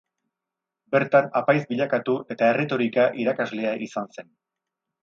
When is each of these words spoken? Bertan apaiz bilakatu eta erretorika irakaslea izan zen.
Bertan 0.95 1.27
apaiz 1.41 1.61
bilakatu 1.73 2.17
eta 2.37 2.51
erretorika 2.55 3.07
irakaslea 3.27 3.79
izan 3.91 4.15
zen. 4.19 4.35